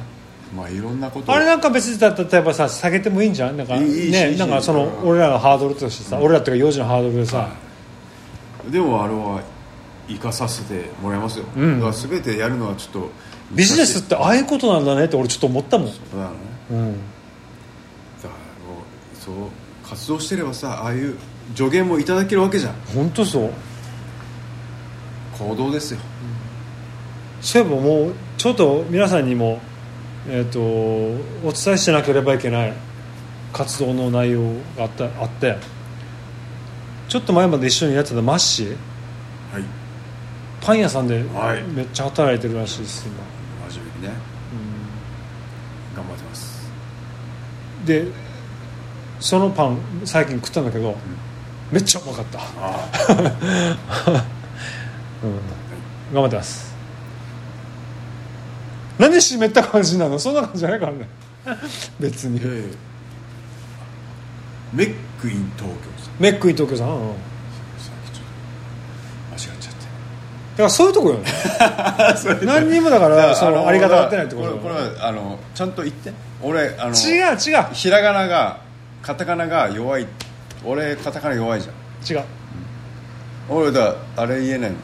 [0.57, 1.35] まあいろんなことを。
[1.35, 3.57] あれなんか別にだ例えばさ下げてもいいんじゃん？
[3.57, 5.09] なんかねなんかそのうん。
[5.11, 7.49] 俺らのハードルとしてさ俺らっていうか幼児のハードルでさ。
[8.71, 9.43] でもあれは
[10.09, 11.81] 生かさせてもらいますよ、うん。
[11.81, 13.11] だから全てやるのはちょっと
[13.53, 15.89] ビジネスってああいうことなんだねって俺ちょっと思ったもん。
[15.89, 16.37] そうだね。
[16.71, 16.93] うん。
[18.23, 18.35] だからも
[18.81, 19.35] うそう
[19.89, 21.17] 活動してればさああいう
[21.55, 22.75] 助言もいただけるわけじゃん。
[22.95, 23.51] 本当そう。
[25.39, 26.01] 行動ですよ。
[27.41, 29.61] そういえばもうちょっと皆さんにも、
[30.29, 32.73] えー、とお伝えしなければいけない。
[33.53, 34.43] 活動の内容
[34.77, 35.57] があったあって。
[37.09, 38.67] ちょっと前まで一緒にやってたマッシー。
[39.53, 39.65] はい。
[40.63, 41.63] パン屋さんではい。
[41.65, 43.17] めっちゃ働いてるらしいです今、
[43.71, 44.33] 真面目にね。
[45.95, 46.71] 頑張ってます。
[47.85, 48.07] で
[49.21, 50.97] そのパン最近食ったんだけど、
[51.73, 52.89] めっちゃうまかった、あ
[55.25, 55.41] うん、
[56.13, 56.75] 頑張ってます。
[58.99, 60.19] なんで湿った感じなの？
[60.19, 61.09] そんな感じじゃないからね。
[61.99, 62.41] 別に。
[64.73, 66.13] メックイン東京さん。
[66.19, 67.15] メックイン東京さん、うん、間違っ
[69.39, 69.87] ちゃって。
[70.57, 71.25] からそういうとこよね。
[72.45, 76.13] 何にもだからそのありがたがってないってことこれこれはあのちゃんと言って。
[76.43, 77.65] 俺あの違う違う。
[77.73, 78.59] ひらがなが
[79.03, 80.07] カタカナが弱い
[80.65, 82.19] 俺カタカナ弱いじゃん。
[82.19, 82.27] 違う。
[83.49, 84.77] 俺だあれ言えないの。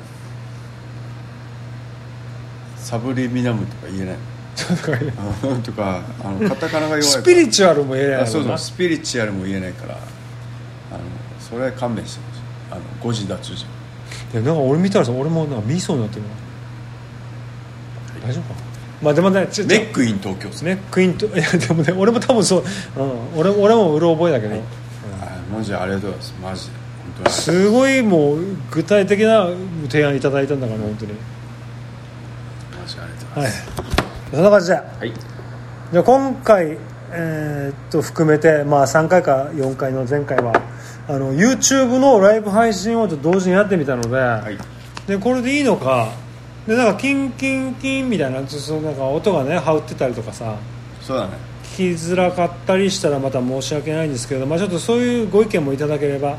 [2.77, 5.63] サブリミナムとか言えないの。
[5.63, 11.01] とかあのカタカナが弱いスピリチュアルも言えないあそうそうスピリチュアルも言えないからあの
[11.39, 12.43] それは勘弁してほしい。
[12.73, 13.67] あの誤字脱字い
[14.35, 16.29] やなんか俺見たらさ俺もなんか見そうになってるな。
[18.27, 18.61] 大丈夫か
[19.01, 22.65] まあでもねちょメックイン東京さんメックインといやでもね俺も多分そう、
[22.97, 24.59] うん、俺俺もうろ覚えだけど、あ
[25.53, 26.35] マジでありがとうございます。
[26.43, 26.73] マジで。
[27.17, 27.31] 本当に。
[27.31, 28.39] すごいもう
[28.71, 29.49] 具体的な
[29.89, 31.13] 提案いただいたんだからね本当に。
[32.81, 33.89] マジでありがとうござはいいます。
[34.31, 34.75] そんな感じで。
[34.75, 35.13] はい。
[35.93, 36.79] じゃあ今回、
[37.13, 40.61] えーっと含めて、まあ、3回か4回の前回は
[41.09, 44.59] あの YouTube のライブ配信をちょっと同時にやってみたので,、はい。
[45.07, 46.13] でこれでいいのか。
[46.67, 50.55] でなんかキンキンキンみたいなちょっとなんか音がね羽織ってたりとかさ
[51.09, 51.33] そうだね。
[51.63, 56.37] 聞きづらかったりしたらまた申し訳ないんですけれど、まあ、ちょっとそういうご意見もいただければ、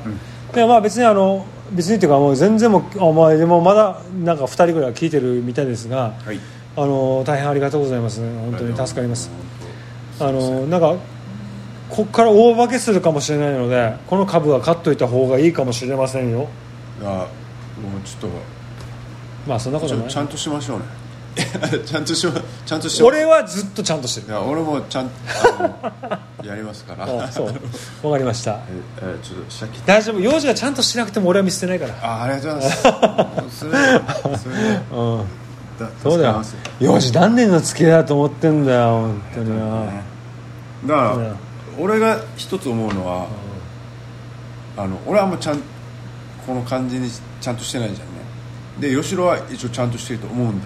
[0.53, 6.39] でまあ別にあの別にっていうかもう全然もうお前でもまだなんか2人ぐらいは聞いてるみたいですが、はい。
[6.77, 9.31] あの大変ありがとうございます本当に助かります。
[10.19, 10.93] あのなんか
[11.89, 16.47] ここから大化けするかもしれないのでこの株は買っといた方がいいかもしれませんよ。
[17.01, 17.25] いやも
[17.97, 18.31] うちょっ
[19.47, 20.09] まあそんなことない。
[20.09, 20.98] ちゃんとしましょうね
[21.85, 22.33] ちゃんとしま
[22.65, 24.27] ちゃんとし俺はずっとちゃんとしてる。
[24.27, 27.05] いや俺もちゃんあのやりますから。
[27.05, 28.07] あそう。
[28.07, 28.51] わかりました。
[28.51, 28.57] え
[29.01, 30.19] えちょっとシャキッ大丈夫。
[30.19, 31.93] 幼児がちゃんとしなくても俺は見捨てないから。
[32.01, 33.59] あありがとうございます。
[33.59, 33.71] それ
[34.37, 35.23] それでうん
[35.79, 36.31] だそうだよ。
[36.31, 39.85] 助かります幼児何年の付き合いだと思ってんだよ本当にな
[40.85, 41.35] だから、うん。
[41.79, 43.27] 俺が一つ思うのは、
[44.77, 45.59] あの俺はあんまちゃん
[46.45, 48.19] この感じにちゃんとしてないじゃんね。
[48.79, 50.65] で吉野は一応ちゃんとしてると思うんだ、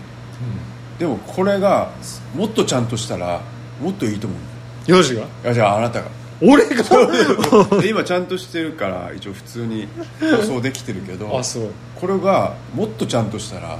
[0.99, 1.89] でもこれが
[2.35, 3.41] もっとちゃんとしたら
[3.81, 4.91] もっといいと思う。
[4.91, 6.07] よいやじゃああなたが。
[6.41, 6.83] 俺が？
[7.81, 9.87] で今ちゃんとしてるから一応普通に
[10.19, 13.77] 放送できてるけどあすごいこれがもっとちゃんとしたら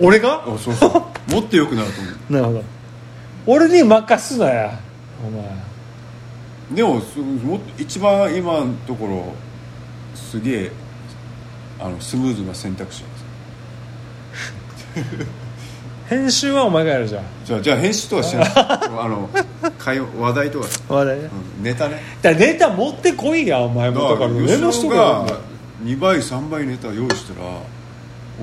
[0.00, 0.42] 俺が？
[0.46, 1.32] あそうそう。
[1.32, 2.14] もっと良くなると思う。
[2.32, 2.64] なるほど。
[3.46, 4.78] 俺に任すなや。
[5.26, 5.44] お前。
[6.74, 9.34] でもすも一番今のところ
[10.14, 10.72] すげえ
[11.80, 13.12] あのスムーズな選択肢なん
[15.12, 15.26] です
[16.10, 17.24] 編集はお前がやるじゃん。
[17.44, 18.50] じゃあじゃあ編集とかしない。
[18.56, 19.30] あの
[19.78, 21.30] 会話話題とか、話題ね。
[21.58, 22.02] うんネタね。
[22.20, 25.26] だからネタ持ってこいやお前もだからメモしとけよが
[25.84, 27.46] 2倍3倍ネタ用意したら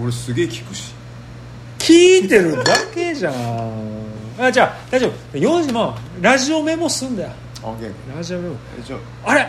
[0.02, 0.94] 俺すげえ聞くし。
[1.78, 3.34] 聞いてるだけじゃん。
[4.40, 5.38] あじゃあ大丈夫。
[5.38, 7.30] 4時もラジオメモすんだよ。
[7.64, 8.16] あオッケー。
[8.16, 8.56] ラジオメモ。
[8.80, 9.36] えじゃあ。
[9.36, 9.46] れ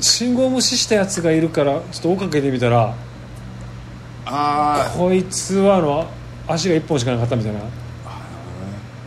[0.00, 2.94] 信号無視したやつがいるからちょっと追っかけてみたら
[4.26, 6.06] ああこいつはあの
[6.48, 7.60] 足が1本しかなかったみたいな。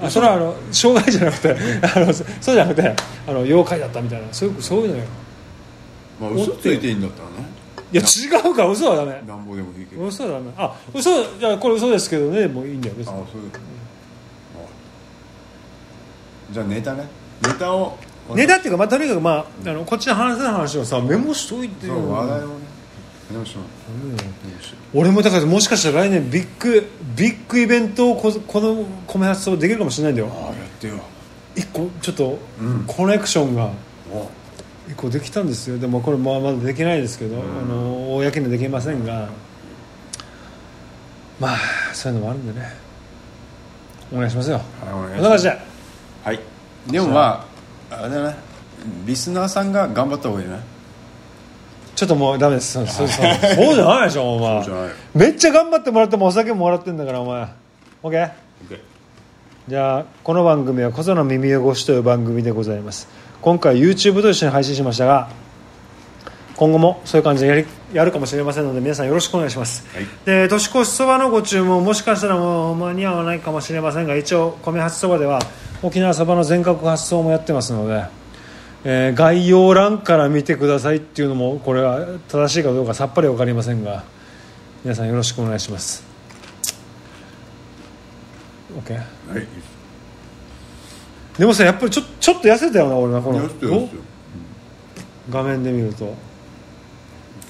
[0.03, 1.55] あそれはあの障害じゃなくて
[1.95, 2.95] あのそそうじゃなくて
[3.27, 4.27] あの妖怪だったみたいな。
[4.33, 5.03] そういうそういうのよ。
[6.19, 7.35] まあ嘘ついていいんだったらね。
[7.91, 8.63] いや違うか。
[8.63, 9.21] ら嘘はダメ。
[9.27, 10.05] なんぼでもいいけど。
[10.05, 10.51] 嘘はダメ。
[10.57, 13.13] あ嘘じゃあこれ嘘ですけどねもういいんだよ別に。
[13.13, 14.65] あそういうあ
[16.51, 17.07] じゃあネタね。
[17.43, 17.97] ネタを
[18.35, 22.11] ネタっていうか、まあ、とにかく、まあ、あのこっちの話せない話をさメモしといてよ。
[22.11, 22.70] 話題をね
[23.31, 23.55] メモし
[24.93, 30.27] 俺もだからもしかしたら来年ビッグビッグイベントをここの米発想できるかもしれないんだよ。
[30.27, 30.99] うああやってよ。
[31.55, 32.83] 一個ちょっとうん。
[32.85, 33.71] コネクションが
[34.11, 34.29] お。
[34.89, 35.77] 一個できたんですよ。
[35.77, 39.29] でもこれまあまだできないですけど、あの公にはできませんが。
[41.39, 41.57] まあ
[41.93, 42.67] そういうのもあるんでね。
[44.11, 44.57] お願いしますよ。
[44.57, 45.57] はいお願いします。
[46.23, 46.39] はい。
[46.87, 47.47] でもま
[47.89, 48.35] ああれだね
[49.05, 50.59] リスナーさんが頑張った方がいいね
[52.01, 52.73] ちょっともうダメです。
[52.73, 54.63] そうそうそうそうじゃないでしょお前。
[54.63, 54.91] そうじゃない。
[55.13, 57.47] めっちゃ頑張ってもらってもお酒ももらってんだからお前。
[58.01, 58.31] OK?
[59.67, 63.07] じゃあこの番組は「こその耳汚し」という番組でございます。
[63.39, 65.29] 今回 YouTube と一緒に配信しましたが
[66.55, 70.07] 今後もそういう感じでやりやるかもしれませんので皆さんよろしくお願いします、はい。
[70.25, 75.39] で年越しそばのご注文もしかしたらもう間に合わないかもしれませんが一応米八そばでは
[75.83, 78.03] 沖縄そばの全国発送もやってますので、
[78.83, 84.03] えー概要欄から見てくださいっていうのもこれは正しいかどうかさっぱり分かりませんが
[84.83, 86.03] 皆さんよろしくお願いします。
[88.73, 89.47] OK はい。
[91.37, 93.47] でもさやっぱりちょちょっと痩せたよな俺なこの。
[95.29, 96.05] 画面で見ると。
[96.05, 96.11] か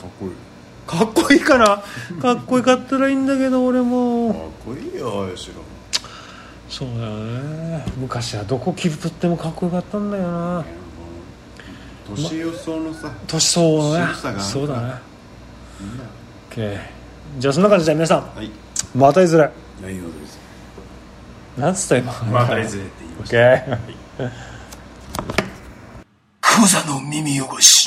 [0.08, 0.32] っこいい。
[0.86, 1.82] かっこいいかな？
[2.22, 5.56] かっこよかったらいいんだけど俺かっもこいいよ吉野
[6.68, 7.16] そうだよ
[7.80, 7.86] ね。
[7.98, 10.66] 昔はどこ切り取ってもかっこよかったんだよな
[12.16, 13.12] 年予想のさ。
[13.28, 14.06] 年相応のね。
[14.40, 14.94] そうだね。
[16.50, 16.80] OK
[17.40, 18.36] じゃあそんな感じで皆さん。
[18.36, 18.52] はい。
[18.96, 19.50] またいずれ。
[19.82, 20.40] 何をです
[21.58, 22.14] なんつった今？
[22.32, 23.38] またいずれって言いました。
[23.38, 23.80] OK
[26.42, 27.81] クザの耳汚し